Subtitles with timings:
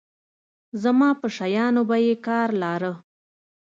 [0.83, 2.93] زما په شيانو به يې کار لاره.